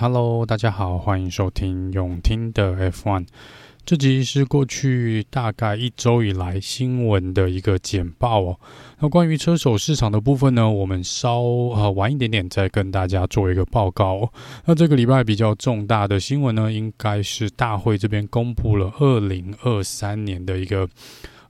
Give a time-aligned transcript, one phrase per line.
[0.00, 3.26] Hello，大家好，欢迎收听永听的 F1。
[3.84, 8.60] 这集是过去大概一周以来新闻的一个简报哦。
[9.00, 14.32] 那关于车手市场的部分呢，我们稍呃晚一点点再跟大家做一个报告哦。
[14.66, 20.88] 那这个礼拜比较重大的新闻呢，应该是大会这边公布了二零二三年的一个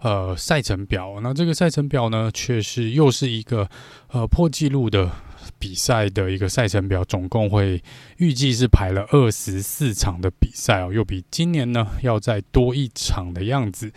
[0.01, 1.21] 呃赛程表。
[1.23, 3.69] 那这个赛程表呢，却是又是一个
[4.11, 5.11] 呃破纪录的。
[5.59, 7.83] 比赛的一个赛程表，总共会
[8.19, 13.93] 预计是排了二十四场的比赛哦，又比今年呢要再多一场的样子。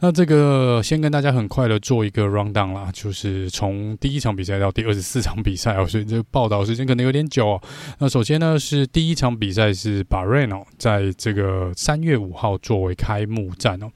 [0.00, 7.62] 那这个先跟大家很快的做一个 round down 啦，就是从第一场比赛到第二十四场比赛哦，所以这个报道时间可能有点久哦。
[7.98, 13.90] 那首先呢是第一场比赛是 Bahrain 哦，在这个三月五号作为开幕战哦。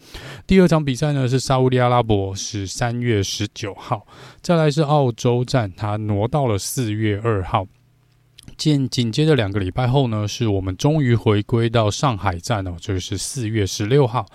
[0.45, 4.05] 第二场比赛呢是沙乌地阿拉伯，是三月十九号。
[4.41, 7.64] 再来是澳洲站，它挪到了四月二号。
[8.56, 14.27] 紧紧接着两个礼拜后呢，是我们终于回归到上海站哦，就是四月十六号。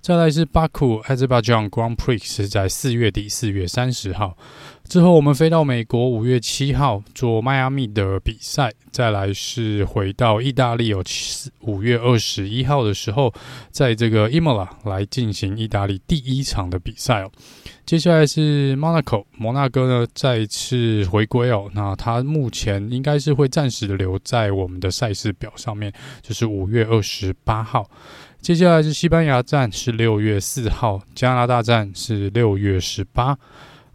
[0.00, 4.36] 再来是巴库 Azerbaijan Grand Prix 是在四月底四月三十号。
[4.88, 8.72] 之后我们飞到美国五月七号做迈阿密的比赛。
[8.90, 11.04] 再来是回到意大利有
[11.60, 13.32] 五月二十一号的时候，
[13.70, 17.30] 在这个 Imola 来进行意大利第一场的比赛哦。
[17.84, 21.70] 接下来是 Monaco 摩纳哥呢再次回归哦。
[21.74, 27.88] 那它目前应该是会暂时留在我们的赛事表上面，就是五月二十八号。
[28.48, 33.36] 接下来是西班牙站，是六月四号；加拿大站是六月十八；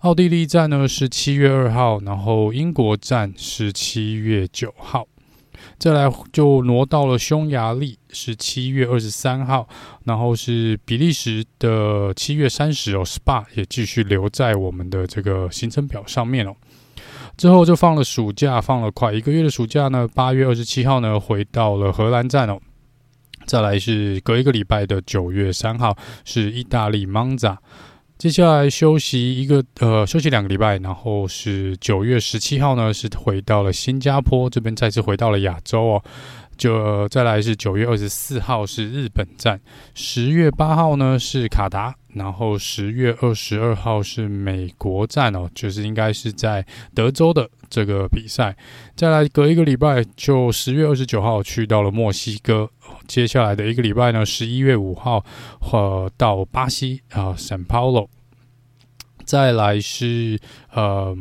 [0.01, 5.07] 奥地利站呢是七月二号；然后英国站是七月九号。
[5.79, 9.67] 再来就挪到了匈牙利，是七月二十三号；
[10.03, 16.55] 然后是比利时的七月三十哦，Spa 也继续留在我们的这个行程表上面哦。
[17.35, 22.59] 之后就放了暑假，放了快一个月的暑假呢，八月二十七号呢回到了荷兰站哦。
[23.45, 27.58] 再来是隔一个礼拜的九月三号是意大利蒙扎，
[28.17, 36.03] 接下来休息一个呃休息两个礼拜，然后是九月十七号呢是回到了新加坡这边，再次回到了亚洲哦。
[36.56, 39.59] 就、呃、再来是九月二十四号是日本站，
[39.96, 46.63] 十月八号呢是卡达，然后十月二十二号是美国站哦，就是应该是在
[46.94, 48.56] 德州的这个比赛。
[48.95, 52.69] 再来隔一个礼拜，就十月二十九号去到了墨西哥。
[53.07, 55.25] 接下来的一个礼拜呢，十一月五号
[55.72, 58.07] 呃到巴西啊圣保罗。
[59.25, 60.39] 再来是
[60.72, 61.17] 呃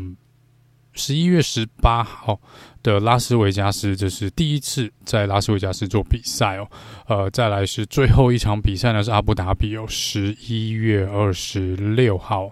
[0.93, 2.39] 十一月十八号。
[2.83, 6.69] 的拉斯维加斯，这是第一次在拉斯维加斯做比赛哦。
[7.07, 12.51] 呃，再来是最后一场比赛呢，是阿布达比哦，十一月二十六号。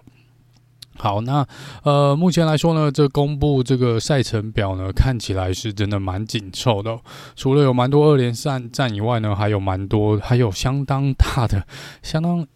[1.00, 1.46] 好，那
[1.82, 6.98] 呃，目前来说呢，这公布这个赛程表呢，看起来是真的蛮紧凑的。
[7.34, 11.66] 除了有蛮多二连战战以外呢，还有蛮多，还有相当大的，
[12.02, 12.46] 相当。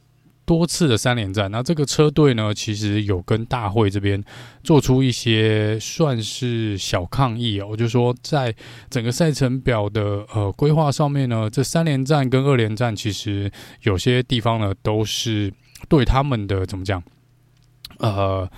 [0.47, 4.23] 多次的三连战，那这个车队呢，其实有跟大会这边
[4.63, 8.55] 做出一些算是小抗议哦，就说在
[8.91, 13.51] 整个赛程表的呃规划上面呢，这三连战跟二连战其实
[13.85, 15.51] 有些地方呢都是
[15.89, 17.03] 对他们的怎么讲，
[17.99, 18.49] 呃。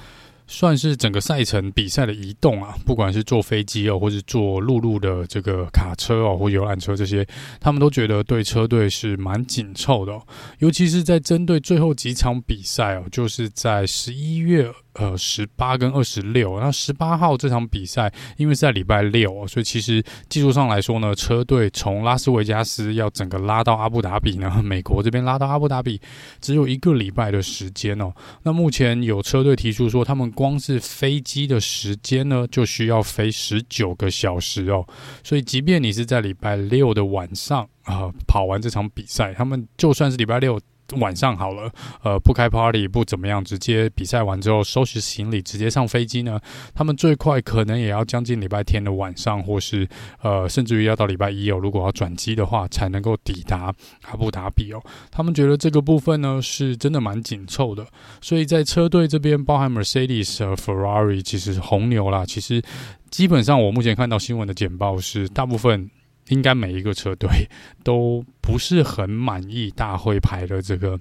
[0.46, 7.26] 算是整个赛程比赛的移动啊，不管是坐飞机哦，或是坐陆路的这个卡车哦，或游览车这些，
[7.60, 10.12] 他们都觉得对车队是蛮紧凑的，
[10.58, 14.72] 尤其是在针对最后几场比赛哦，就是在十一月。
[14.98, 26.00] 呃，十八跟二十六，那十八号这场比赛，因为是在礼拜六哦，所以其实技术上来说呢，车队从拉斯维加斯要整个拉到阿布达比呢， 美国这边拉到阿布达比，
[26.40, 28.10] 只有一个礼拜的时间哦。
[28.42, 34.86] 那目前有车队提出说，他们光是飞机的时间呢，就需要飞十九个小时哦。
[35.24, 40.60] 所以，即便你是在礼拜六的晚上啊，跑完这场比赛，他们就算是礼拜六。
[41.00, 41.70] 晚上好了，
[42.02, 46.41] 呃，不开 party，不怎么样，直接比赛完之后收拾行李，直接上飞机呢。
[46.74, 49.88] 他们最快可能也要将近礼拜天的晚上，或是
[50.22, 51.59] 呃，甚至于要到礼拜一哦。
[51.59, 54.83] 如果要转机的话，才能够抵达阿布达比哦。
[55.10, 57.84] 他们觉得这个部分呢是真的蛮紧凑的，
[58.21, 62.62] 所以在车队这边，包含 Mercedes 和 Ferrari，其实红牛啦，其实
[63.10, 65.91] 基本上我目前看到新闻的简报是大部分。
[66.28, 67.28] 应该每一个车队
[67.84, 70.98] 都不是很满意大会排的这个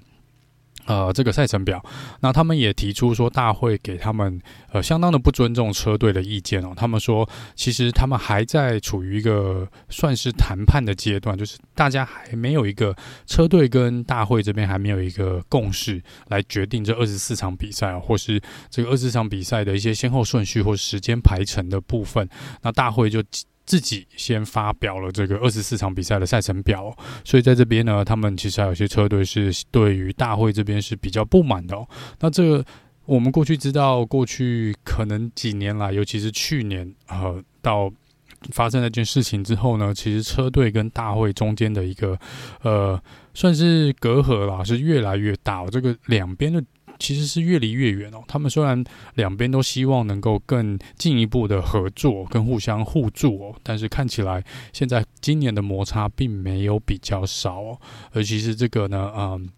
[0.86, 1.84] 呃这个赛程表，
[2.20, 4.40] 那他们也提出说大会给他们
[4.72, 6.72] 呃相当的不尊重车队的意见哦。
[6.76, 12.94] 他们说其实他们还在处于一个算是谈判的阶段，就是大家还没有一个
[13.26, 18.40] 车队跟大会这边还没有一个共识来决定这二十四场比赛，或是
[18.70, 22.28] 这个二十四场比赛的一些先后顺序或时间排程的部分。
[22.62, 23.20] 那大会就。
[23.66, 31.76] 自己先发表了这个二十四场比赛的赛程表，所以在这边呢，他们其实还有些车队是对于大会这边是比较不满的。
[32.20, 32.64] 那这个
[33.04, 37.92] 我们过去知道，过去可能几年来，尤其是去年，呃，到
[38.52, 42.16] 发生那件事情之后呢，其实车队跟大会中间的一个
[42.62, 42.98] 呃，
[43.34, 45.66] 算是隔阂啦，是越来越大。
[45.66, 46.62] 这个两边的。
[46.98, 48.22] 其实是越离越远哦。
[48.26, 48.82] 他们虽然
[49.14, 57.78] 两边都希望能够更进一步的合作，跟互相互助哦，但是看起来现在今年的摩擦并没有比较少哦。
[58.12, 59.48] 而其实这个呢，嗯，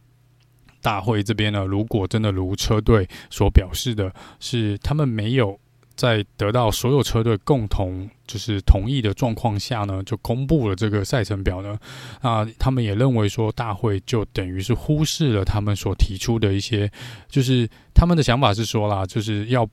[0.80, 5.58] 大会这边呢，如果真的如车队所表示的，是他们没有。
[5.98, 11.78] 在得到所有车队共同就是同意的状况下呢，就公布了这个赛程表呢。
[12.22, 16.90] 啊，他们也认为说，大会就等于是忽视了他们所提出的一些，
[17.28, 19.68] 就是他们的想法是说啦，就是要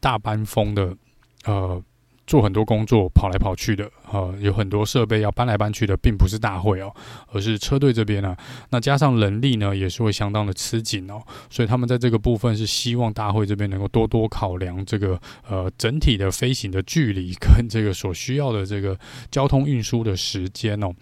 [0.00, 0.96] 大班风的，
[1.44, 1.80] 呃。
[2.26, 6.92] 做很多工作，跑来跑去的，呃，有很多设备要搬来搬去的，并不是大会哦，
[7.32, 8.38] 而是车队这边呢、啊。
[8.70, 11.22] 那加上人力呢，也是会相当的吃紧哦。
[11.48, 18.98] 所以他们在这个部分是希望大会这边能够多多考量这个呃整体的飞行的距离跟这个所需要的这个
[19.30, 20.92] 交通运输的时间哦。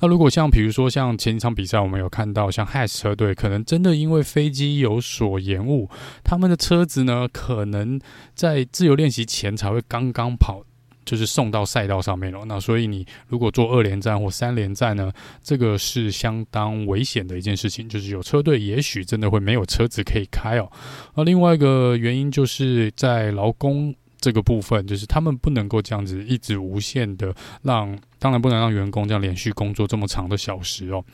[0.00, 5.88] 那如果像比如说像前一场比赛，我们有看到像 Haas 车队，可能真的因为飞机有所延误，
[6.22, 8.00] 他们的车子呢，可能
[8.34, 10.62] 在自由练习前才会刚刚跑，
[11.04, 12.44] 就是送到赛道上面了。
[12.46, 20.70] 那所以你如果做二连战或三连战呢，这个是相当危险的一件事情，就是有车队也许真的会没有车子可以开哦。
[21.14, 23.94] 那另外一个原因就是在劳工。
[24.20, 31.04] 这个部分就是他们不能够这样子一直无限的让，当然不能让员工这样连续工作这么长的小时哦。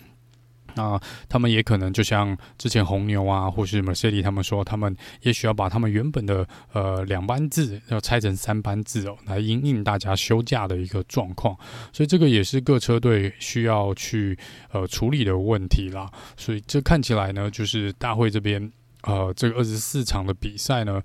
[0.76, 0.98] 那
[1.28, 11.56] 他们也可能就像之前红牛啊，或是 Mercedes 他们说，他们也许要把他们原本的呃两班制要拆成三班制哦，来因应大家休假的一个状况。
[11.92, 14.36] 所以这个也是各车队需要去
[14.72, 16.10] 呃处理的问题啦。
[16.36, 18.72] 所以这看起来呢，就是大会这边
[19.02, 21.00] 呃这个二十四场的比赛呢，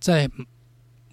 [0.00, 0.28] 在。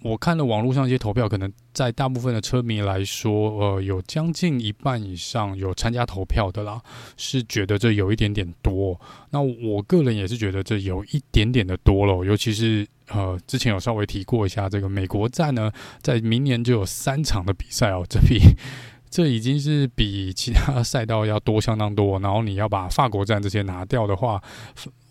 [0.06, 6.80] 我看了网络上一些投票，可能在大部分的车迷来说，呃，有将近一半以上有参加投票的啦，
[7.16, 8.98] 是觉得这有一点点多。
[9.30, 18.38] 那我个人也是觉得这有一点点的多了，尤其是呃，之前有稍微提过一下这个美国站呢，在明年就有三场的比赛哦，这比
[19.10, 22.20] 这已经是比其他赛道要多相当多。
[22.20, 24.40] 然后你要把法国站这些拿掉的话。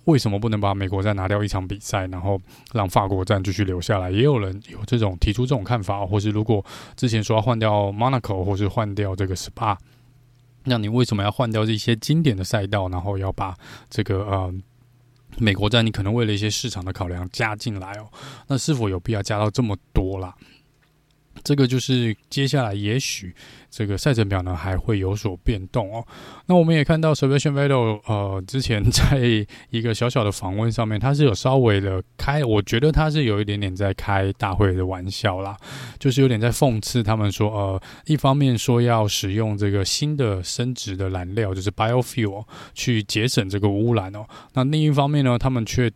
[0.05, 2.39] 为什么不能把美国站拿掉一场比赛，然后
[2.73, 4.09] 让法国站继续留下来？
[4.09, 6.63] 也有人有这种提出这种看法，或是如果
[6.95, 9.77] 之前说要换掉 Monaco 或是换掉这个 Spa，
[10.63, 13.55] 那你为什么要换掉这些经典的赛道，然后要把
[13.89, 14.53] 这个呃
[15.37, 15.85] 美国站？
[15.85, 18.07] 你可能为了一些市场的考量加进来哦，
[18.47, 20.35] 那是否有必要加到这么多啦？
[21.43, 23.33] 这个就是接下来也许
[23.69, 26.05] 这个赛程表呢还会有所变动哦。
[26.47, 35.57] 那我们也看到 Sebastian Vettel 呃之前在一个小小的访问上面，他是有稍微的开，我觉得他是有一点点在开大会的玩笑啦，
[35.99, 45.91] 就是有点在讽刺他们说呃一方面说要使用这个新的生质的燃料，就是 biofuel 去节省这个污染哦，那另一方面呢，他们却。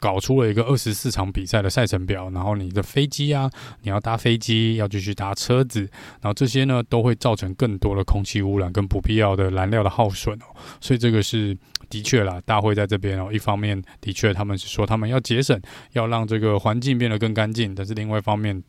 [0.00, 3.50] 搞出了一个二十四场比赛的赛程表，然后你的飞机啊，
[3.82, 5.80] 你要搭飞机，要继续搭车子，
[6.20, 10.46] 然后这些呢都会造成更多的空气污染跟不必要的燃料的耗损哦。
[10.80, 11.56] 所以这个是
[11.90, 15.60] 的确啦，大会在这边哦，一方面的确他们是说他们要节省，
[15.92, 18.62] 要让这个环境变得更干净，但是另外一方面，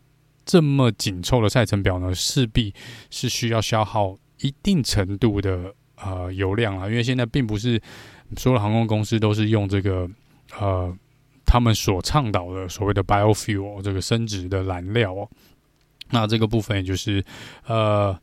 [0.45, 2.73] 这么紧凑的赛程表呢，势必
[3.11, 7.79] 是需要消耗一定程度的呃油量啊，因为现在并不是
[8.35, 10.09] 所有航空公司都是用这个
[10.59, 10.97] 呃。
[11.51, 15.27] 他们所倡导的所谓的 biofuel 这个生质的燃料哦，
[16.11, 17.25] 那这个部分也就是
[17.65, 18.15] 呃，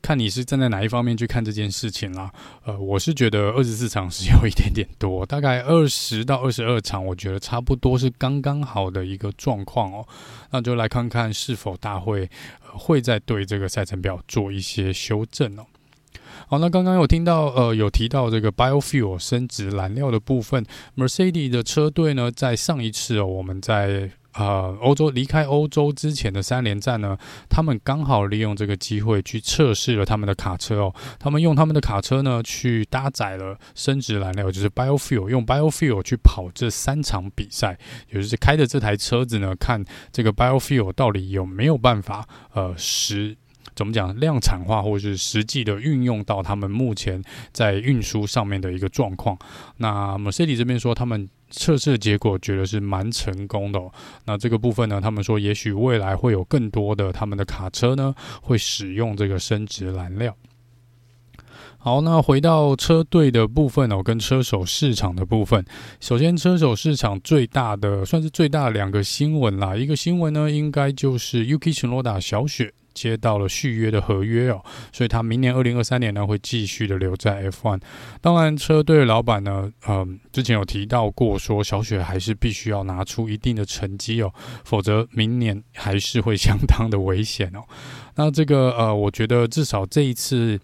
[0.00, 2.32] 看你是站在哪一方面去看这件事情啦。
[2.64, 10.08] 呃，我是觉得二十四场是有一点点多， 大概二十到二十二场，我觉得差不多是刚刚好的一个状况哦。
[10.50, 12.30] 那就来看看是否大会，
[12.62, 15.66] 会再对这个赛程表做一些修正哦。
[16.48, 20.64] 好，那刚刚有听到，呃，有提到这个 biofuel 生质燃料的部分
[20.96, 27.16] ，Mercedes 的车队呢，在上一次哦，我们在呃欧洲离开欧洲之前的三连战呢，
[27.48, 43.36] 他们刚好利用这个机会去测试了他们的卡车哦，他们用他们的卡车呢去搭载了生质燃料，就是 biofuel，用 biofuel 去跑这三场比赛，也就是开着这台车子呢，看这个 biofuel 到底有没有办法呃使。
[43.74, 47.22] 怎么讲量产化，或者是实际的运用到他们目前
[47.52, 49.38] 在运输上面的一个状况？
[49.78, 53.92] 那 Mercedes 这边说，他们测试结果觉得是蛮成功的哦。
[54.24, 60.36] 那这个部分呢，他们说也许未来会有更多的他们的卡车呢会使用这个生质燃料。
[61.82, 65.64] 好，那回到车队的部分哦，跟车手市场的部分。
[65.98, 69.74] 首先，车手市场最大的算是最大的两个新闻啦。
[69.74, 77.80] 一个新闻呢，应该就是 Yuki Tsunoda 小雪接到了续约的合约哦，所以他明年二零二三年呢会继续的留在 F1。
[78.20, 84.30] 当然，车队老板呢，嗯，之前有提到过说小雪还是必须要拿出一定的成绩哦，
[84.64, 87.64] 否则明年还是会相当的危险哦。
[88.16, 90.60] 那这个呃，我觉得至少这一次。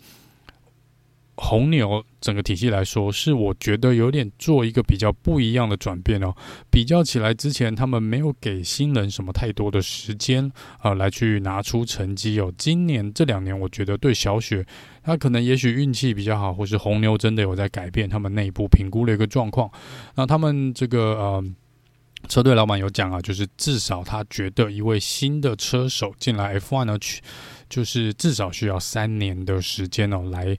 [1.38, 6.34] 红牛整个体系来说，是我觉得有点做一个比较不一样的转变哦。
[6.70, 12.50] 比较起来，之前他们没有给新人什么太多的时间啊，来去拿出成绩哦。
[12.56, 14.66] 今年这两年，我觉得对小雪，
[15.02, 19.70] 他可能也许运气比较好，或是红牛真的有在改变他们内部评估的一个状况。
[20.14, 21.44] 那他们这个呃，
[22.28, 27.20] 车队老板有讲啊，就是至少他觉得一位新的车手进来 F1 呢，去
[27.68, 30.56] 就是至少需要三年的时间哦，来。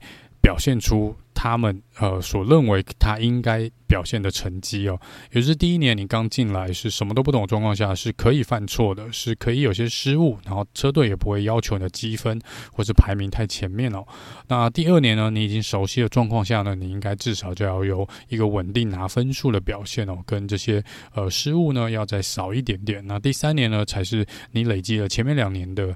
[0.48, 4.98] 表现出他们呃所认为他应该表现的成绩哦，
[5.30, 12.40] 也就是第一年你刚进来是什么都不懂的状况下是可以犯错的，是可以有些失误，然后车队也不会要求你的积分
[12.72, 14.02] 或是排名太前面哦。
[14.46, 23.06] 那第二年呢，你已经熟悉的状况下呢，你应该至少就要有一个稳定拿分数的表现哦，跟这些呃失误呢要再少一点点。
[23.06, 25.94] 那第三年呢，才是你累积了前面两年的。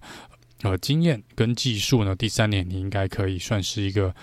[0.63, 4.15] 呃，经验跟技术呢，第三年你应该可以算是一个，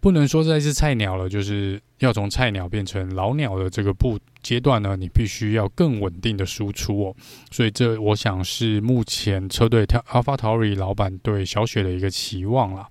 [0.00, 7.16] 不能说再是菜鸟了，就是要从菜鸟变成老鸟的这个步阶段呢，你必须要更稳定的输出哦。
[7.50, 12.88] 所以这我想是目前车队 AlphaTauri 老板对小雪的一个期望啦。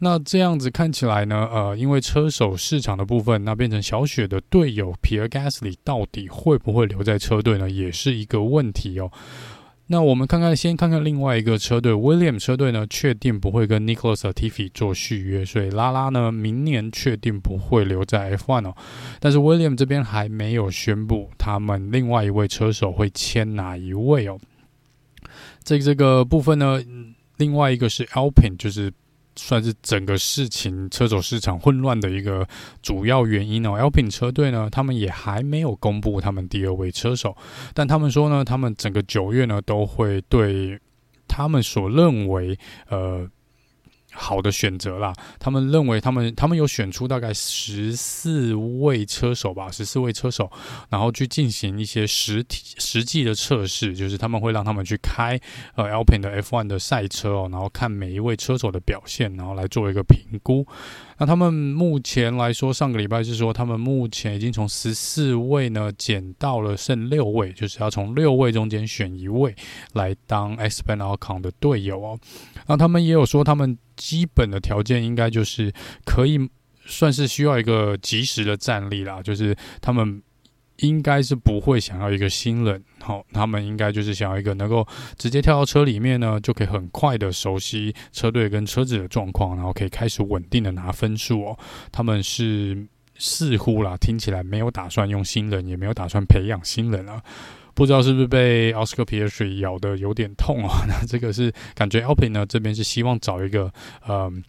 [0.00, 9.10] 那这样子看起来呢，呃，因为车手市场的部分，那变成小雪的队友 Pierre Gasly 到底会不会留在车队呢，也是一个问题哦。
[9.90, 18.76] 那我们看看，先看看另外一个车队，William 车队呢，确定不会跟 Nicholas 和 Tiffy 做续约，所以拉拉呢，明年确定不会留在 F1 哦。
[19.18, 24.38] 但是 William 这边还没有宣布他们另外一位车手会签哪一位哦。
[25.64, 26.82] 这这个部分呢，
[27.38, 28.92] 另外一个是 Alpine，就是。
[29.38, 32.46] 算是整个事情车手市场混乱的一个
[32.82, 33.70] 主要原因哦。
[33.78, 37.36] Alpine 车队呢，他们也还没有公布他们第二位车手，
[37.72, 40.78] 但他们说呢，他们整个九月呢都会对
[41.26, 43.26] 他们所认为呃。
[44.18, 50.50] 好的选择啦，他们认为他们他们有选出大概十四位车手吧，十四位车手，
[50.90, 55.38] 然后去进行一些实体实际的测试，就是他们会让他们去开
[55.76, 60.66] 呃 Alpine 的 F1 的赛车哦，然后看每一位车手的表现，然后来做一个评估。
[61.18, 69.54] 那他们目前来说，上个礼拜是说，他们目前已经从十四位呢减到了剩六位，就是要从六位中间选一位
[69.94, 72.18] 来当 e x p e n a l c o n 的队友哦。
[72.68, 75.72] 那他们也有说，他们基本的条件应该就是
[76.04, 76.38] 可以
[76.86, 80.22] 算是需要一个及时的战力啦，就是他们。
[80.78, 91.58] 应该是不会想要一个新人，好，他们应该就是想要一个能够直接跳到车里面呢，就可以很快的熟悉车队跟车子的状况，然后可以开始稳定的拿分数哦。
[91.90, 97.20] 他们是似乎啦，听起来没有打算用新人，也没有打算培养新人啊，
[97.74, 100.84] 不知道是不是被 Oscar Piastri 咬的有点痛啊？
[100.86, 103.72] 那这个是感觉 Alpine 呢这边是希望找一个
[104.08, 104.44] 嗯。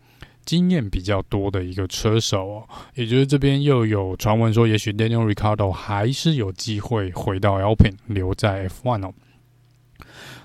[0.46, 2.64] 经验比较多的一个车手哦，
[2.96, 9.14] 也就是这边又有传闻说，也许 Daniel r i c a r d o 还是有机会回到 Alpine 留在 F1 哦。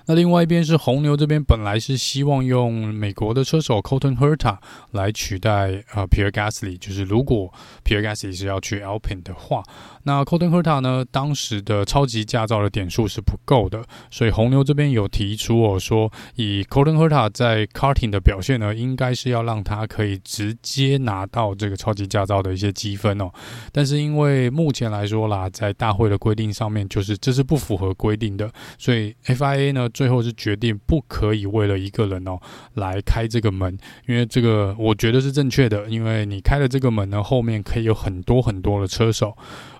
[0.07, 4.57] 那另外一边是红牛这边，本来是希望用美国的车手 Colton Herta
[4.91, 7.51] 来取代呃 Pierre Gasly，就是如果
[7.83, 9.63] Pierre Gasly 是要去 Alpine 的话，
[10.03, 23.31] 那 Colton Herta 呢，当时的超级驾照的点数是不够的，所以红牛这边有提出哦，说以 Colton Herta 在 Karting 的表现呢，应该是要让他可以直接拿到这个超级驾照的一些积分哦。
[23.71, 29.89] 但是因为目前来说啦，在大会的规定上面，就是这是不符合规定的，所以 FIA 呢。
[29.95, 32.37] 最后是决定不可以为了一个人哦
[32.73, 39.33] 来开这个门，因为这个我觉得是正确的，因为你开了这个门呢，后面可以有很多很多的车手，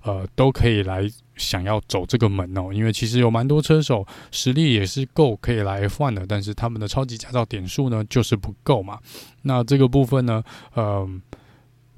[0.04, 1.06] 呃，都可以来
[1.36, 2.72] 想要走这个门哦。
[2.72, 8.98] 因为其实有蛮多车手实力也是够可以来 F1 的，但是他们的超级驾照点数呢就是不够嘛。
[9.42, 10.42] 那这个部分呢，
[10.76, 11.06] 呃，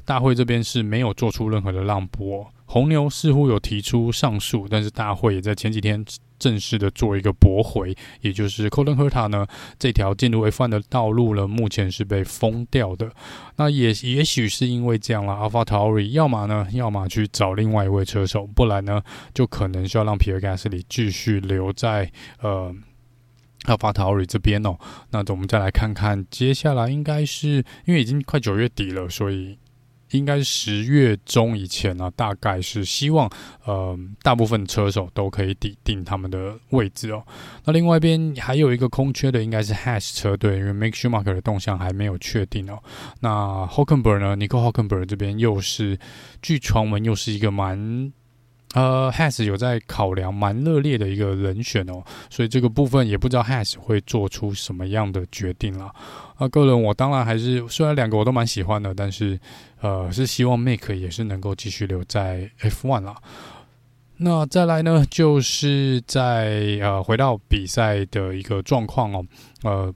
[0.03, 2.47] 大会这边是没有做出任何的让步。
[2.67, 6.05] 红牛似乎有提出上诉，但是大会也在前几天
[6.37, 9.47] 正式的做一个驳回，也就是 Colin Herta 呢，
[9.79, 13.09] 这条进入 F1 的道路呢，目前是被封掉的。
[13.55, 19.01] 那也也许是因为这样了，AlphaTauri 要么呢，要么去找另外一位车手，不然呢，
[19.33, 22.75] 就可能需要让皮尔加斯里继续留在呃
[23.63, 24.77] AlphaTauri 这边哦。
[25.11, 29.57] 那我们再来看看接下来，应该是因为已经快九月底了，所以。
[30.11, 33.29] 应该是十月中以前呢、啊，大概是希望，
[33.65, 37.23] 呃，大部分车手都可以抵定他们的位置哦。
[37.65, 42.81] 那另外一边还有一个空缺的，应该是 Hash 车队，因为 Make Schumacher 的动向还没有确定哦。
[43.19, 45.97] 那 Hockenberg 呢？Nico Hulkenberg 这边又是
[46.41, 48.13] 据传闻又是一个蛮。
[48.73, 55.91] 呃，Has 有在考量蛮热烈的一个人选哦，所以这个部分也不知道 Has 会做出什么样的决定啦。
[56.35, 59.39] 啊，个人我当然还是虽然两个我都蛮喜欢的，但是
[59.81, 63.15] 呃是希望 Make 也是能够继续留在 F1 啦。
[64.17, 69.25] 那再来呢，就是在呃回到比赛的一个状况哦，
[69.63, 69.93] 呃。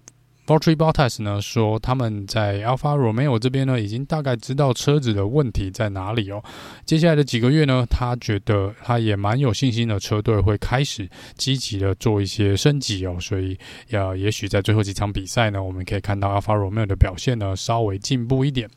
[0.48, 6.44] Vautry Bottas 呢说，他们在 Alpha Romeo 这边呢，已经大概知道车子的问题在哪里哦。
[6.84, 13.16] 接下来的几个月呢，他觉得他也蛮有信心的，车队会开始积极的做一些升级哦。
[13.22, 13.58] 所以，
[13.92, 18.70] 呃，也许在最后几场比赛呢，我们可以看到 Alpha Romeo 的表现呢稍微进步一点。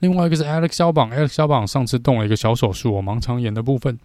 [0.00, 3.98] 另外一个是 Alex 肖榜，Alex 肖榜上次动了一个小手术哦，盲肠炎的部分。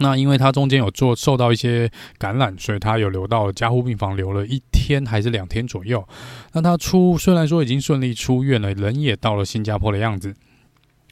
[0.00, 6.06] 那因为他中间有做受到一些感染，所以他有留到加护病房留了一天还是两天左右。
[6.52, 10.34] 那他出虽然说已经顺利出院了，人也到了新加坡的样子，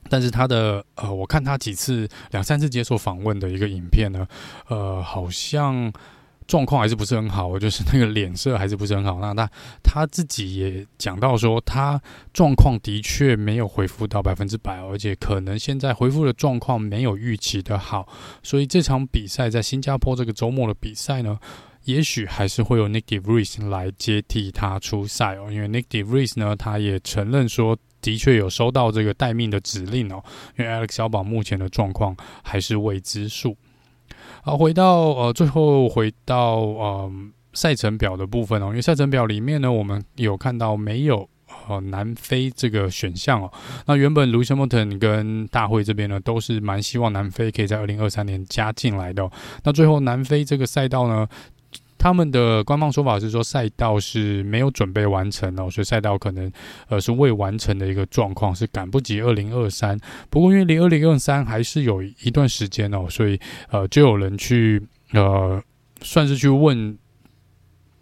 [0.09, 4.27] 但是他的呃，我看他几次两三次接受访问的一个影片呢，
[4.69, 5.93] 呃，好像。
[6.49, 9.21] 状况还是不是很好， 就是那个脸色还是不是很好。
[9.21, 9.51] 那他
[9.85, 12.01] 他自己也讲到说，他
[12.33, 18.09] 状况的确没有恢复到百分之百，而且可能现在恢复的状况没有预期的好。
[18.43, 21.39] 所以这场比赛在新加坡这个周末的比赛呢，
[21.85, 25.53] 也许还是会有 Nick De Vries 来接替他出赛哦。
[25.53, 30.25] 因为 Nick De Vries 呢，他也承认说，的确有收到这个待命的指令哦。
[30.59, 33.55] 因为 Alex 小宝目前的状况还是未知数。
[34.49, 37.13] 好，回到呃，最后回到呃
[37.53, 41.29] 赛程表的部分哦，因为赛程表里面呢，我们有看到没有
[41.69, 43.53] 呃南非这个选项哦。
[43.85, 49.31] 那原本卢森堡、特跟大会这边呢，都是蛮希望南非可以在二零二三年加进来的。
[49.65, 51.29] 那最后南非这个赛道呢，
[51.99, 56.51] 他们的官方说法是说，赛道是没有准备完成哦，所以赛道可能
[56.89, 59.99] 呃是未完成的一个状况，是赶不及二零二三。
[60.31, 63.39] 不过因为离二零二三还是有一段时间哦，所以
[63.71, 64.81] 呃就有人去
[65.13, 65.61] 呃
[66.01, 66.97] 算是去问。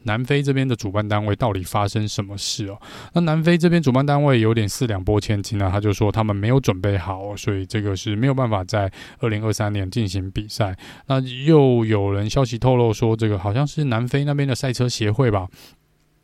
[0.06, 2.80] 南非这边的主办单位到底发生什么事哦？
[3.12, 10.76] 那南非这边主办单位有点四两拨千斤啊，他就说他们没有准备好，所以这个是没有办法在二零二三年进行比赛。
[11.08, 15.48] 那又有人消息透露说，这个好像是南非那边的赛车协会吧，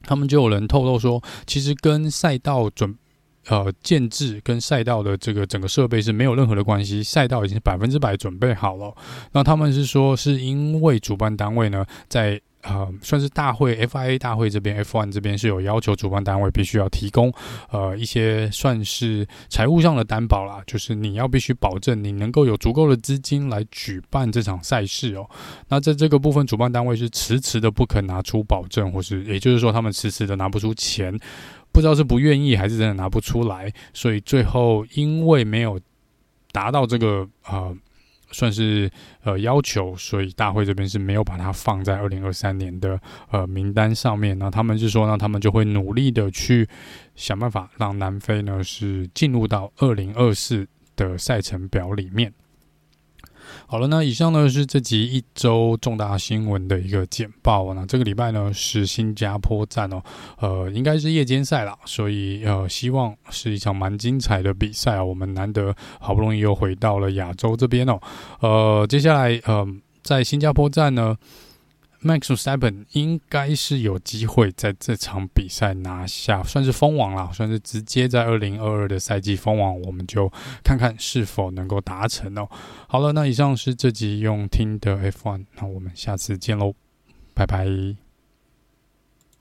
[0.04, 2.96] 他们就有人透露说，其实跟赛道准
[3.48, 8.94] 呃建制跟赛道的这个整个设备是没有任何的关系，赛道已经百分之百准备好了。
[9.32, 12.40] 那他们是说，是因为主办单位呢在。
[12.62, 17.32] 呃，算是大会 FIA 大会这边 F1 这边是有要求主办单位必须要提供
[17.70, 25.28] 呃一些算是财务上的担保啦，就是你要必须保证你能够有足够的资金来举办这场赛事哦。
[25.68, 31.12] 那在这个部分，主办单位是迟迟的不肯拿出保证，或是也就是说他们迟迟的拿不出钱，
[31.72, 35.80] 不知道是不愿意还是真的拿不出来，所以最后因为没有
[36.52, 37.76] 达到这个呃。
[38.32, 38.90] 算是
[39.22, 42.98] 呃要求，所以大会这边是没有把它放在二零二三年的
[43.30, 44.38] 呃名单上面。
[44.38, 46.68] 那他们是说，呢他们就会努力的去
[47.14, 50.66] 想办法让南非呢是进入到二零二四
[50.96, 52.32] 的赛程表里面。
[53.72, 57.72] 好了，那以上呢是这集一周重大新闻的一个简报。
[57.72, 60.02] 那这个礼拜呢是新加坡站哦，
[60.40, 65.02] 呃，应该是夜间赛啦，所以呃，希望是一场蛮精彩的比赛啊。
[65.02, 67.98] 我们难得好不容易又回到了亚洲这边哦，
[68.40, 69.66] 呃，接下来呃，
[70.02, 71.16] 在新加坡站呢。
[72.04, 80.30] Maxwell Seven 应该是有机会在这场比赛拿下，算是封王啦，算是直接在二零二二的赛季封王，我们就
[80.64, 82.48] 看看是否能够达成哦。
[82.88, 86.74] 好了，那以上是这集用听的 F1，那我们下次见喽，
[87.34, 88.01] 拜拜。